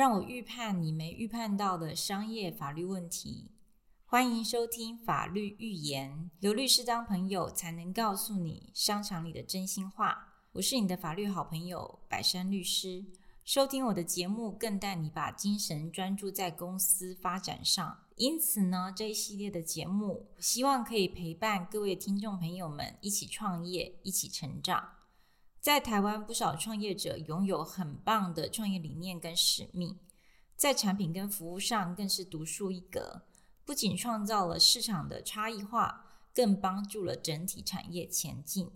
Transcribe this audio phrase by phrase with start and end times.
[0.00, 3.50] 让我预判你没预判到的商业法律问题。
[4.06, 10.28] 欢迎收听法律预言，有律师当朋友，才能告诉你商场里的真心话。
[10.52, 13.04] 我是你的法律好朋友百山律师。
[13.44, 17.98] 收听我的节目，更带你把精神专注在公司发展上。
[18.16, 24.82] 因此呢，这一系列的节目，希望可以陪伴各位听众朋友们一起创业，一起成长。
[25.60, 29.98] 在台湾，不少创业者拥有很棒的创业理念跟使命，
[30.56, 33.26] 在产品跟服务上更是独树一格。
[33.66, 38.72] 不仅创造了市场的差异化，更帮助了整体产业前进。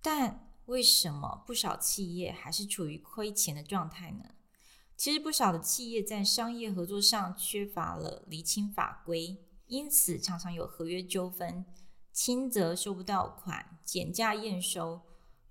[0.00, 4.30] 但为什么不少企业还是处于亏钱的状态呢？
[4.96, 11.66] 其实不少的企业在商业合作上缺乏了厘清法规，因此常常有合约纠纷，
[12.10, 15.02] 轻则收不到款、减价验收，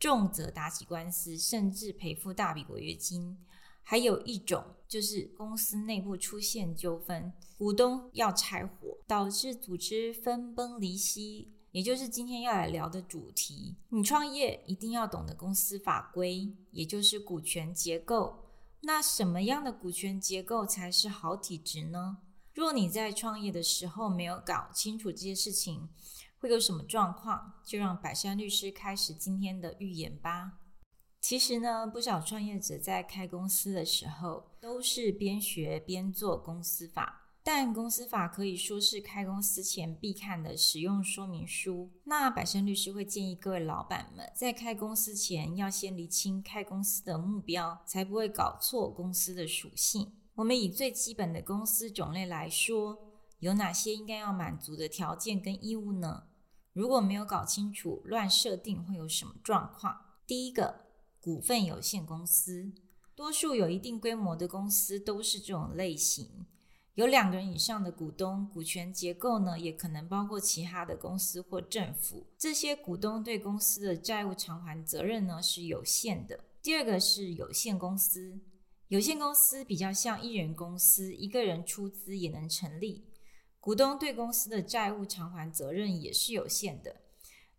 [0.02, 3.38] 重则打起官司，甚至赔付大笔违约金。
[3.84, 11.54] 还有一种就是公司内部出现纠纷，股东要拆伙，导致组织分崩离析。
[11.72, 18.50] 也就是今天要来聊的主题，你创业一定要懂得公司法规，也就是股权结构。
[18.82, 22.18] 那什么样的股权结构才是好体质呢？
[22.56, 25.88] 若你在创业的时候没有搞清楚这些事情，
[26.42, 27.54] 会有什么状况？
[27.64, 30.54] 就让百山律师开始今天的预言吧。
[31.20, 37.20] 其实呢，不少创业者在开公司的时候，都是边学边做公司法。
[37.44, 41.92] 但公司法可以说是开公司前必看的使用说明书。
[42.06, 50.12] 那百山律师会建议各位老板们，在开公司前要先厘清开公司的目标，才不会搞错公司的属性。
[50.34, 52.98] 我们以最基本的公司种类来说，
[53.38, 56.24] 有哪些应该要满足的条件跟义务呢？
[56.74, 59.98] 如果没有搞清楚，乱设定会有什么状况？
[60.26, 60.86] 第一个，
[61.20, 62.72] 股份有限公司，
[63.16, 66.46] 多数有一定规模的公司都是这种类型。
[66.96, 72.28] 有两个人以上的股东，股权结构呢，也可能包括其他的公司或政府。
[72.38, 76.40] 这些股东对公司的债务偿还责任呢是有限的。
[76.62, 78.40] 第二个是有限公司，
[78.90, 83.06] 有限公司比较像一人公司，一个人出资也能成立，
[83.62, 87.00] 股东对公司的债务偿还责任也是有限的。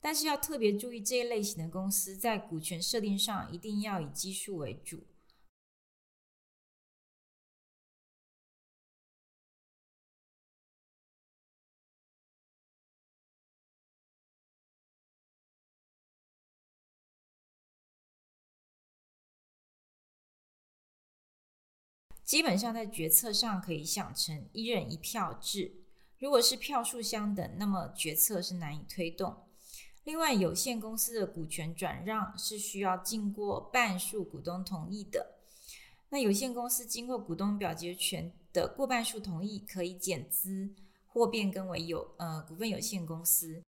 [0.00, 5.06] 但是要特别注意，这一类型的公司在股权设定上一定要以基数为主。
[22.24, 25.81] 基本上在决策上可以想成一人一票制。
[26.22, 29.42] 如果是票数相等，那么决策是难以推动。
[30.04, 35.40] 另外，有限公司的股权转让是需要经过半数股东同意的。
[36.10, 40.70] 那有限公司经过股东表决权的过半数同意，可以减资
[41.08, 43.60] 或变更为有呃股份有限公司。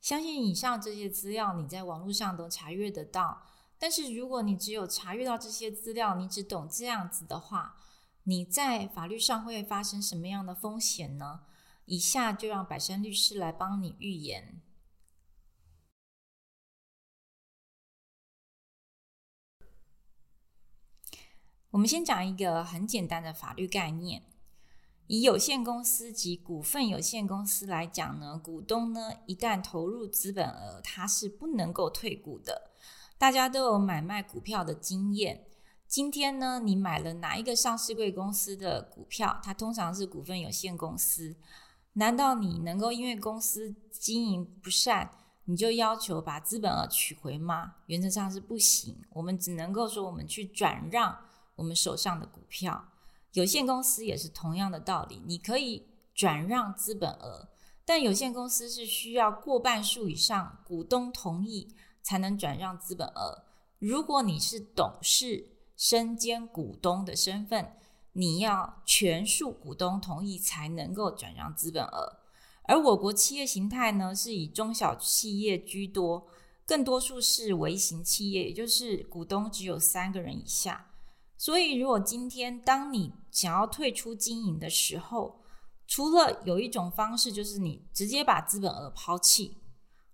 [0.00, 3.48] 相信以上这些资料你在网络上都查阅得到。
[3.76, 7.81] 但是如果你只有查阅到这些资料，你只懂这样子的话，
[8.24, 11.40] 你在法律上会发生什么样的风险呢？
[11.86, 14.62] 以下就让百山律师来帮你预言。
[21.70, 24.22] 我们先讲一个很简单的法律概念：
[25.08, 32.70] 以有限公司及股份有限公司来讲呢，股东呢一旦投入资本额，他是不能够退股的。
[33.18, 35.48] 大家都有买卖股票的经验。
[35.92, 39.38] 今天呢，你买了哪一个上市贵公司的股票？
[39.44, 41.36] 它通常是股份有限公司。
[41.92, 45.10] 难道你能够因为公司经营不善，
[45.44, 47.74] 你就要求把资本额取回吗？
[47.88, 49.04] 原则上是不行。
[49.10, 51.14] 我们只能够说，我们去转让
[51.56, 52.88] 我们手上的股票。
[53.34, 57.50] 有限公司也是同样的道理，你可以转让资本额，
[57.84, 61.76] 但有限公司是需要过半数以上股东同意。
[62.02, 63.44] 才能转让资本额。
[63.78, 65.51] 如果你是董事
[65.82, 67.74] 身兼股东的身份，
[68.12, 72.20] 你要全数股东同意才能够转让资本额。
[72.68, 76.28] 而我国企业形态呢，是以中小企业居多，
[76.64, 80.92] 更多数是微型企业，也就是股东只有三个人以下。
[81.36, 85.42] 所以，如果今天当你想要退出经营的时候，
[85.88, 89.56] 除了有一种方式，就是你直接把资本额抛弃，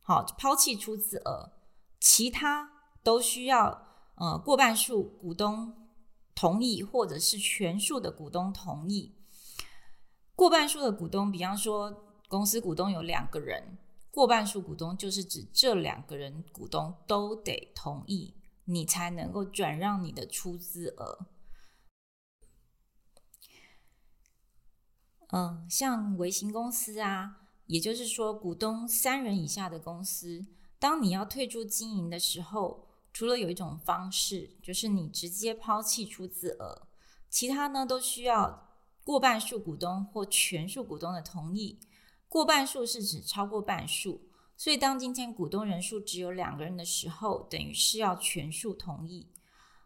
[0.00, 1.53] 好，抛弃出资额。
[2.00, 2.73] 其他
[3.03, 3.88] 都需要
[4.19, 5.75] 呃过半数股东
[6.35, 9.15] 同意，或者是全数的股东同意。
[10.35, 13.79] 过半数的股东，比方说公司股东有两个人，
[14.11, 18.35] 过半数股东就是指这两个人股东都得同意，
[18.65, 21.26] 你才能够转让你的出资额。
[25.31, 30.47] 嗯，像微型公司啊，也就是说股东三人以下的公司，
[30.79, 32.88] 当你要退出经营的时候，
[33.19, 36.87] 除了有一种方式，就是你直接抛弃出资额，
[37.29, 38.69] 其他呢都需要
[39.03, 41.81] 过半数股东或全数股东的同意。
[42.29, 44.20] 过半数是指超过半数，
[44.56, 49.26] 所以当今天股东人数只有两个人的时候，等于是要全数同意。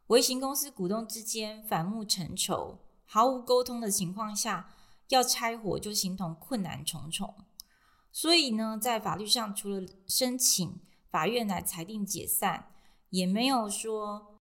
[0.09, 4.75] 微型公司股东之间反目成仇，毫无沟通的情况下，
[5.09, 7.35] 要拆伙就形同困难重重。
[8.13, 10.79] 所以呢，在法律上，除了申请
[11.11, 12.69] 法院来裁定解散，
[13.13, 14.41] 也没有说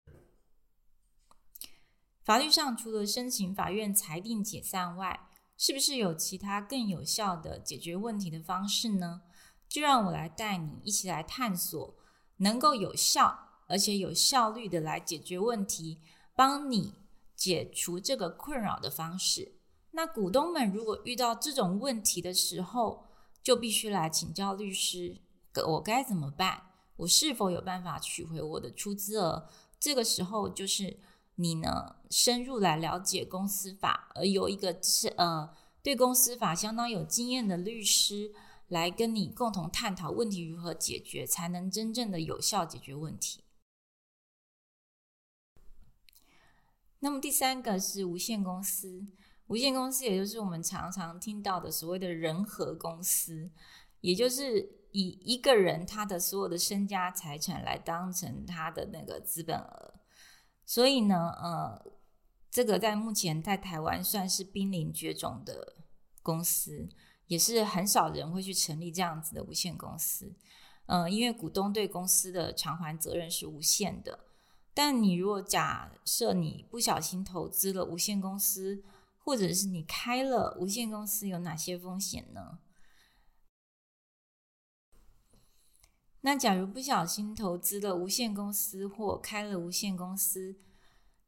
[2.21, 9.21] 法律上除了申请法院裁定解散外，是不是有其他更有效的解决问题的方式呢？
[9.69, 11.95] 就让我来带你一起来探索，
[12.37, 16.01] 能够有效而且有效率的来解决问题，
[16.35, 16.95] 帮你
[17.33, 19.53] 解除这个困扰的方式。
[19.91, 23.05] 那股东们如果遇到这种问题的时候，
[23.41, 25.21] 就必须来请教律师，
[25.67, 26.63] 我该怎么办？
[26.97, 29.47] 我是否有办法取回我的出资额？
[29.79, 30.99] 这个时候就是
[31.35, 38.33] 你呢深入来了解公司法，而有一个是呃对公司法相当有经验的律师
[38.67, 43.43] 来跟你共同探讨问题如何解决，才能真正的有效解决问题。
[46.99, 49.05] 那么第三个是无限公司，
[49.45, 53.51] 无限公司也就是我们常常听到的所谓的人和公司，
[54.01, 54.76] 也就是。
[54.91, 59.93] 以一个人他的所有的身家财产来当成他的那个资本额，
[60.65, 61.91] 所以呢，呃，
[62.49, 65.75] 这个在目前在台湾算是濒临绝种的
[66.23, 66.89] 公司，
[67.27, 70.33] 也是很少人会去成立这样子的无限公司。
[70.87, 74.19] 呃，因为股东对公司的偿还责任是无限的，
[74.73, 78.81] 但你如果假设你不小心投资了无限公司，
[79.19, 82.59] 或者是你开了无限公司，有哪些风险呢？
[86.21, 90.57] 那假如不小心投资了无限公司或开了无限公司，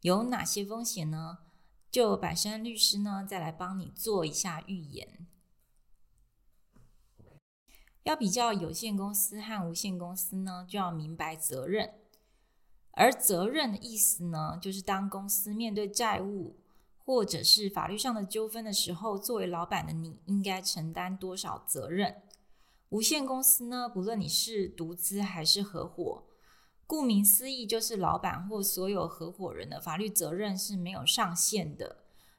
[0.02, 1.40] 有哪些风险呢？
[1.92, 5.28] 就百山律师呢，再来帮你做一下预言。
[8.04, 11.94] 要比较有限公司和无限公司呢，就要明白责任。
[12.92, 16.58] 而责任的意思呢，就是当公司面对债务
[16.98, 22.22] 或者是法律上的纠纷的时候，作为老板的你应该承担多少责任。
[22.90, 26.24] 无限公司呢，不论你是独资还是合伙，
[26.88, 31.98] 顾名思义，就是老板或所有合伙人的法律责任是没有上限的，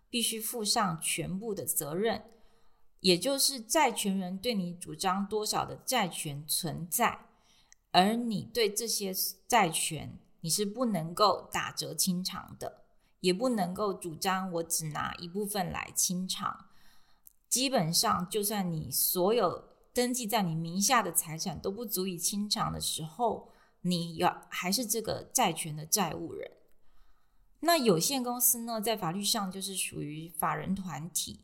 [0.09, 2.25] 必须负上全部的责任。
[2.99, 7.27] 也就是债权人对你主张多少的债权存在，
[7.93, 9.15] 而你对这些
[9.47, 12.83] 债权，你是不能够打折清偿的，
[13.21, 16.67] 也不能够主张我只拿一部分来清偿。
[17.49, 23.51] 基本上，就算你所有登记在你名下的财产都不足以清偿的时候，
[23.81, 26.53] 你要还是这个债权的债务人。
[27.61, 31.41] 那有限公司呢，在法律上就是属于法人团体，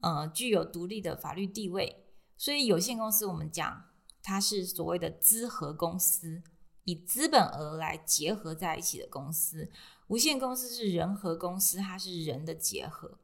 [0.00, 2.06] 呃，具有独立的法律地位。
[2.38, 3.84] 所以有限公司我们讲
[4.22, 6.42] 它是所谓的资合公司，
[6.84, 9.70] 以资本额来结合在一起的公司。
[10.06, 13.18] 无限公司是人和公司，它是人的结合。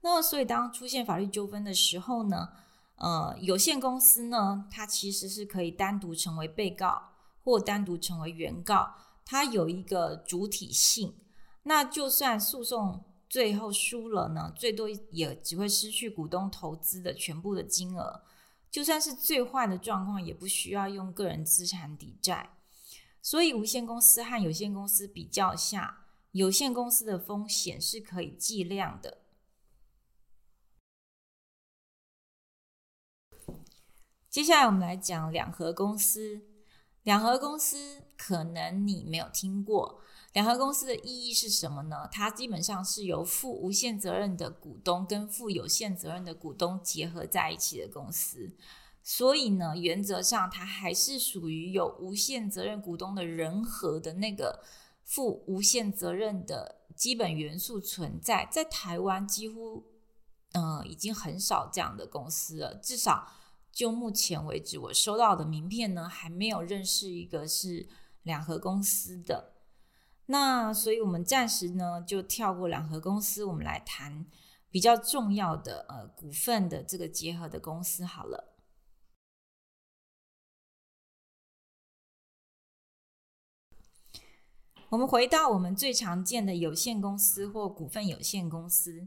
[0.00, 2.50] 那么，所以当出现法律纠纷的时候呢？
[2.98, 7.10] 呃，有限公司呢，它其实是可以单独成为被告
[7.42, 11.14] 或单独成为原告，它有一个主体性。
[11.62, 18.22] 那就算诉讼最后输了呢，最多也只会失去股东投资的全部的金额。
[18.70, 22.50] 就算是最坏的状况，也不需要用个人资产抵债。
[23.22, 29.17] 所以，无限公司和有限公司比较下，有限公司的风险是可以计量的。
[34.30, 36.42] 接下来我们来讲两合公司。
[37.04, 40.02] 两合公司可能你没有听过，
[40.34, 42.06] 两合公司的意义是什么呢？
[42.12, 48.52] 它基本上是由负无限责任的股东跟负有限责任的股东结合在一起的公司。
[49.02, 54.62] 所以呢，原则上它还是属于有无限责任股东的人和的那个
[55.02, 58.46] 负无限责任的基本元素存在。
[58.52, 59.84] 在台湾几乎，
[60.52, 63.26] 呃，已经很少这样的公司了，至少。
[63.78, 67.88] 就目前为止，我收到的名片呢，还没有认识一个是
[68.24, 69.54] 两合公司的。
[70.26, 74.26] 那所以，我们暂时呢就跳过两合公司，我们来谈
[74.68, 78.56] 比较重要的呃股份的这个结合的公司好了。
[84.88, 89.06] 我们回到我们最常见的有限公司或股份有限公司。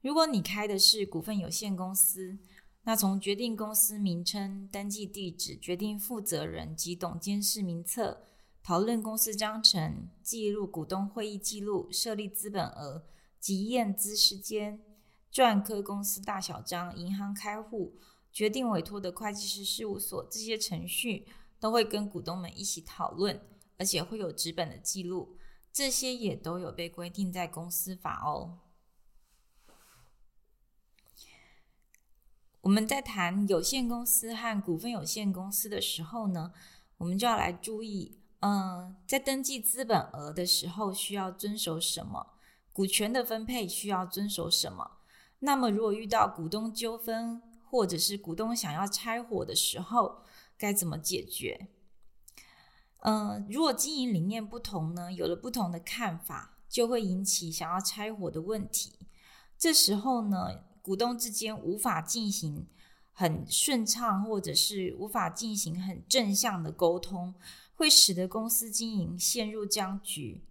[0.00, 2.38] 如果你开的是股份有限公司，
[2.88, 8.22] 那从决定公司名称、登记地址、决定负责人及董监事名册、
[8.62, 13.04] 讨论公司章程、记录股东会议记录、设立资本额
[13.40, 14.80] 及验资时间、
[15.32, 17.96] 篆刻公司大小章、银行开户、
[18.32, 21.26] 决定委托的会计师事务所这些程序，
[21.58, 23.40] 都会跟股东们一起讨论，
[23.78, 25.36] 而且会有纸本的记录，
[25.72, 28.60] 这些也都有被规定在公司法哦。
[32.66, 36.52] 我们在谈有限公司和股份有限公司的时候呢，
[36.98, 42.26] 我们就要来注意，嗯，在登记资本额的时候需要遵守什么？
[42.72, 44.96] 股权的分配需要遵守什么？
[45.38, 50.24] 那么，如果遇到股东纠纷或者是股东想要拆伙的时候，
[50.58, 51.68] 该怎么解决？
[53.02, 58.98] 嗯，如果经营理念不同呢，有了不同的看法，就会引起想要拆伙的问题。
[59.56, 60.64] 这时候呢？
[60.86, 62.64] 股东之间无法进行
[63.12, 67.34] 很顺畅，或者是无法进行很正向的沟通，
[67.74, 70.44] 会使得公司经营陷入僵局。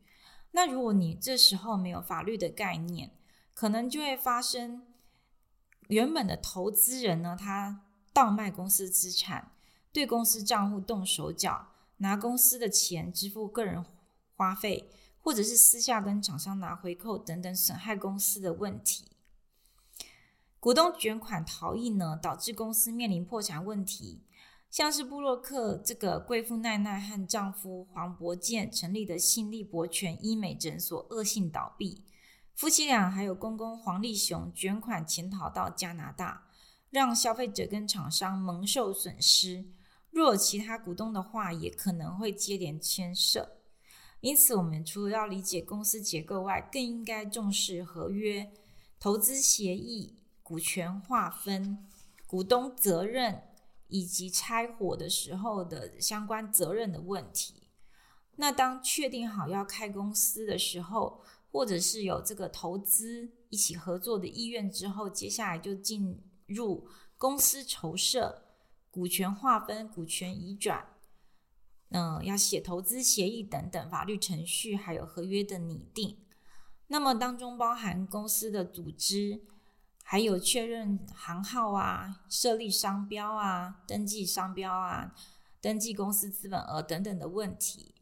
[0.52, 3.12] 那如果你这时候没有法律的概念，
[3.54, 4.86] 可能就会发生
[5.88, 9.54] 原本的投资人呢，他倒卖公司资产，
[9.94, 13.86] 对公司账户动手脚，拿公司的钱支付个人
[14.36, 14.90] 花费，
[15.22, 19.06] 或者是私下跟厂商拿回扣等等，损害公司的问题。
[20.66, 24.24] 股东卷款逃逸呢，导致公司面临破产问题。
[24.72, 32.04] 像是布洛克这个贵妇奈奈和丈夫黄伯健成立的信利博全医美诊所恶性倒闭，
[32.56, 36.48] 夫妻俩还有公公黄立雄卷款潜逃到加拿大，
[36.90, 39.68] 让消费者跟厂商蒙受损失。
[40.10, 43.60] 若有其他股东的话，也可能会接连牵涉。
[44.20, 48.52] 因此，我们除了要理解公司结构外，更应该重视合约、
[49.00, 50.16] 投资协议。
[50.46, 51.88] 股权划分、
[52.28, 53.42] 股东责任
[53.88, 57.68] 以及拆伙的时候的相关责任的问题。
[58.36, 66.88] 那当确定好要开公司的时候，或者是有这个投资一起合作的意愿之后，接下来就进入
[67.18, 68.46] 公司筹设、
[68.92, 70.86] 股权划分、股权移转，
[71.90, 76.24] 嗯，要写投资协议等等法律程序，还有合约的拟定。
[76.86, 79.42] 那么当中包含公司的组织。
[80.08, 85.16] 还有确认行号啊、设立商标啊、登记商标啊、
[85.60, 87.96] 登记公司资本额等等的问题。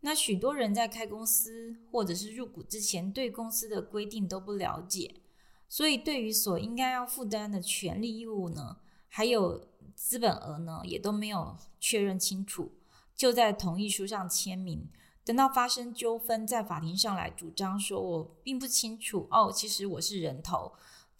[0.00, 5.16] 那许多人在开公司或者是入股之前，对公司的规定都不了解，
[5.68, 8.78] 所以对于所应该要负担的权利义务呢，
[9.08, 12.72] 还有资本额呢，也都没有确认清楚，
[13.14, 14.88] 就在同意书上签名，
[15.22, 20.72] 等到发生纠纷，在法庭上来主张说我并不清楚哦，其实我是人头。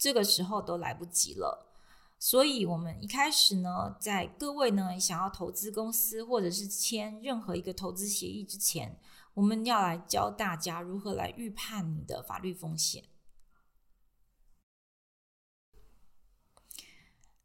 [0.03, 1.71] 这个时候都来不及了，
[2.19, 8.99] 所以，我们一开始呢，在各位呢想要投资公司或者是签任何一个投资协议之前，
[9.33, 13.05] 我们要来教大家如何来预判你的法律风险。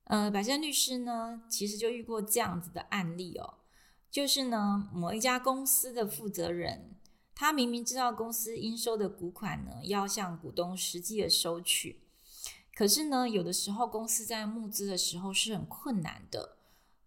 [0.07, 3.59] 呃，百胜律师呢，其实就遇过这样子的案例哦，
[4.11, 6.97] 就是呢，某一家公司的负责人，
[7.37, 12.08] 他明明知道公司应收的股款呢，要向股东实际的收取。
[12.79, 16.59] 可是呢，有的时候公司在募资的时候是很困难的。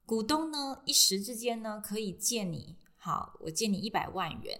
[0.05, 4.59] 股东呢，一时之间呢，可以借你，好，我借你一百万元。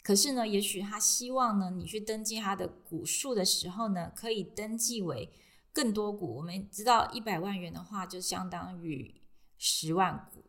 [0.00, 5.28] 可是呢，也许他希望呢，你去登记他的股数的时候呢，可以登记为
[5.72, 6.36] 更多股。
[6.36, 9.20] 我们知道一百万元的话，就相当于
[9.56, 10.44] 十万股。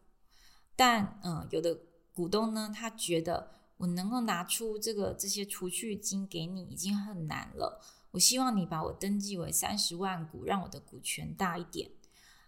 [0.75, 1.75] 但嗯，有的
[2.13, 7.81] 股东呢，他觉得我能够拿出这个这些储蓄金给你，已经很难了。
[8.11, 11.91] 我希望你把我登记为三十万股，让我的股权大一点。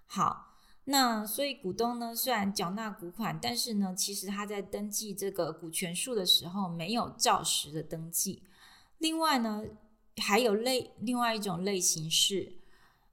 [0.08, 8.44] 好，那所以股东呢，虽然缴纳股款，但是呢，其实他在登记这个股权数的时候没有照实的登记。
[8.98, 9.64] 另外呢，
[10.18, 12.58] 还有类另外一种类型是，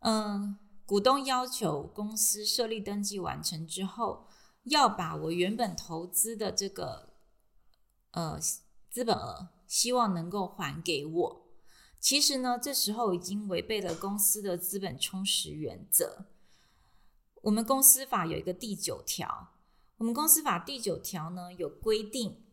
[0.01, 4.27] 嗯，股东要求公司设立登记完成之后，
[4.65, 7.11] 要把我原本投资的这个
[8.13, 8.41] 呃
[8.91, 11.48] 资本额，希望能够还给我。
[12.01, 16.27] 其实呢，这时候已经违背了公司的资本充实原则。
[17.43, 19.55] 我们公司法有一个第九条，
[19.97, 22.45] 我们公司法第九条呢有规定，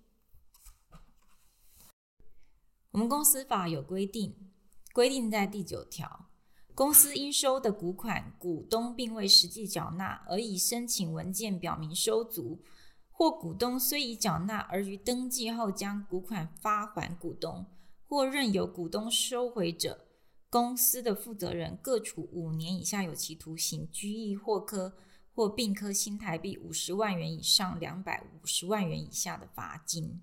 [2.91, 4.51] 我们公司法有规定，
[4.93, 6.27] 规定在第九条，
[6.73, 12.63] 公司应收的股款，股东并未实际缴纳，而以申请文件表明收足，
[13.11, 17.65] 或股东虽已缴纳，而于登记后将股款发还股东。
[18.07, 20.05] 或任由股东收回者，
[20.49, 24.95] 公司的负责人各处五年以下有期徒刑、拘役或科
[25.33, 30.21] 或并科新台币五十万元以上两百五十万元以下的罚金。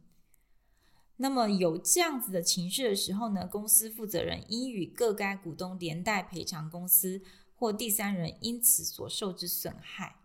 [1.17, 7.23] 那么有这样子的情绪的时候呢，公司负责人应与各该股东连带赔偿公司
[7.55, 10.17] 或第三人因此所受之损害。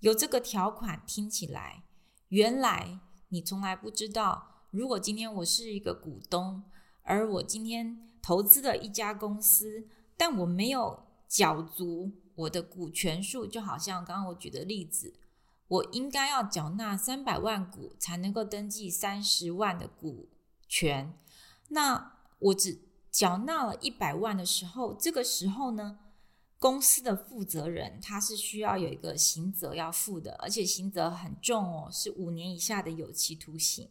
[0.00, 1.84] 有这个条款，听起来
[2.28, 6.62] 原来你从来不知道，如果今天我是一个股东，
[7.02, 9.86] 而我今天投资了一家公司，
[10.18, 15.14] 但我没有缴足我的股权数，就好像刚刚我举的例子。
[15.68, 20.28] 我应该要缴纳三百万股才能够登记三十万的股
[20.68, 21.12] 权，
[21.68, 22.78] 那我只
[23.10, 25.98] 缴纳了一百万的时候，这个时候呢，
[26.58, 33.88] 公司的负责人他是需要有一个刑责要负的，而且刑责很重哦，是五年以下的有期徒刑，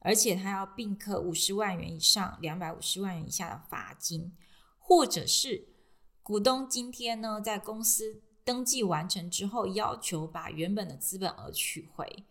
[0.00, 4.32] 而且他要并科五十万元以上两百五十万元以下的罚金，
[4.78, 5.68] 或者是
[6.22, 8.22] 股东今天呢在公司。
[8.44, 12.24] 登记完成之后，要求把原本的资本额取回，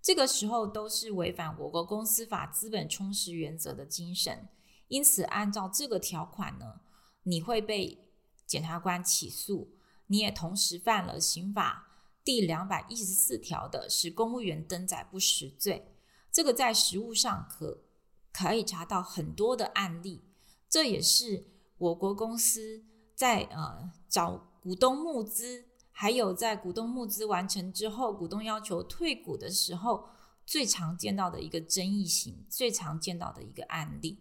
[0.00, 4.46] 这个时候都是违反我国公司法资本充实原则的精神。
[4.86, 6.78] 因此，按照这个条款呢，
[7.24, 8.06] 你会被
[8.46, 9.72] 检察官起诉，
[10.06, 11.88] 你也同时犯了刑法
[12.22, 15.93] 第两百一十四条的使公务员登载不实罪。
[16.34, 17.84] 这个在实务上可
[18.30, 20.24] 可以查到很多的案例，
[20.68, 21.46] 这也是
[21.78, 24.50] 我国公司在呃找。
[24.64, 30.08] 股东募资，还有在股东募资完成之后，股东要求退股的时候，
[30.46, 34.20] 最常见到的一个争议型，最常见到的一个案例。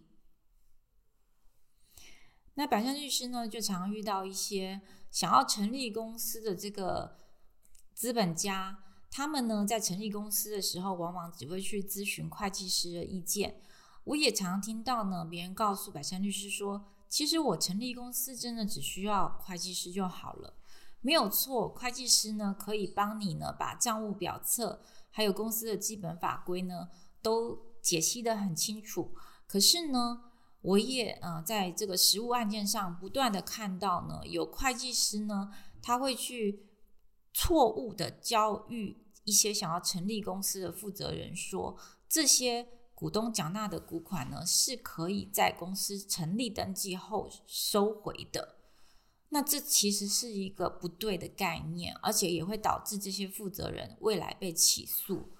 [2.55, 7.17] 那百善律师呢，就常遇到一些想要成立公司的这个
[7.93, 8.83] 资本家，
[9.15, 13.61] 他们呢在成立公司的时候，往往只会去咨询会计师的意见。
[14.05, 16.85] 我也常听到呢，别人告诉百山律师说。
[17.07, 20.55] 其实我成立公司真的只需要会计师就好了，
[20.99, 21.69] 没有错。
[21.69, 26.89] 会计师呢可以帮你呢把账务表册还有公司的基本法规呢
[27.21, 29.13] 都解析的很清楚。
[29.45, 30.23] 可是呢，
[30.61, 35.51] 我也呃在这个实务案件上不断的看到呢，有会计师呢
[35.83, 36.65] 他会去
[37.31, 42.67] 错误的教育一些想要成立公司的负责人说这些。
[42.95, 48.59] 股东缴纳的股款呢，是可以在公司成立登记后收回的。
[49.29, 55.33] 那这其实是一个不对的概念，而且也会导致这些负责人未来被起诉。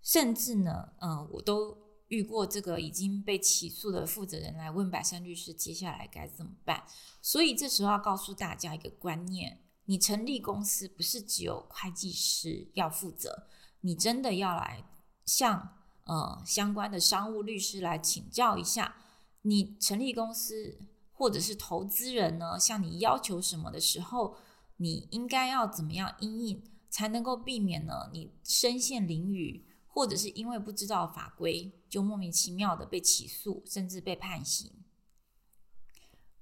[0.00, 6.84] 甚至呢，嗯，我都遇过这个已经被起诉的负责人来问百山律师，接下来该怎么办？
[7.20, 13.46] 所以这时候要告诉大家一个观念：你成立公司不是只有会计师要负责，
[13.82, 14.82] 你真的要来
[15.26, 15.76] 向。
[16.04, 18.96] 呃，相关的商务律师来请教一下，
[19.42, 20.80] 你成立公司
[21.12, 24.34] 或者是投资人呢，向你要求什么的时候，
[24.78, 28.10] 你应该要怎么样应应，才能够避免呢？
[28.12, 34.72] 你身陷囹圄，或者是因为不知道法规，就莫名其妙的被起诉，甚至被判刑。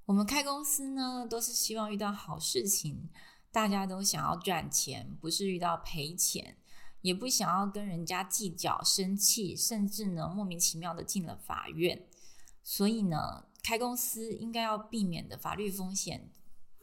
[0.07, 3.11] 我们开公司呢，都是希望遇到好事情，
[3.53, 6.57] 大家都想要赚钱，不是遇到赔钱。
[7.03, 12.07] 也不想要跟人家计较、生气，甚至呢莫名其妙的进了法院。
[12.63, 16.31] 所以呢，开公司应该要避免的法律风险，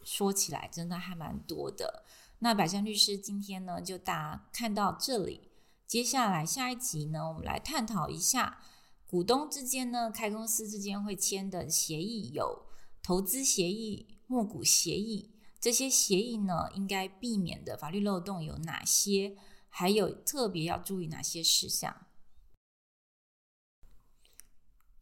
[0.03, 2.03] 说起来真的还蛮多的。
[2.39, 5.51] 那百善律师今天呢就大家看到这里，
[5.86, 8.60] 接下来下一集呢，我们来探讨一下
[9.06, 12.65] 股东之间呢开公司之间会签的协议，有
[13.03, 19.38] 投资协议、募股协议，这些协议呢应该避免的法律漏洞有哪些？
[19.70, 22.08] 还有特别要注意哪些事项？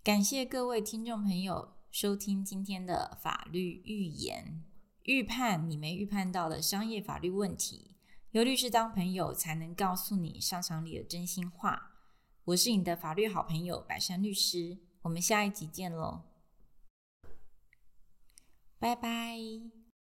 [0.03, 4.63] 感谢各位听众朋友收听今天的法律预言，
[5.03, 7.95] 预判你没预判到的商业法律问题，
[8.31, 11.93] 有律师当朋友才能告诉你商场里的真心话。
[12.45, 16.23] 我是你的法律好朋友百山律师，我们下一集见喽，
[18.77, 19.84] 拜拜。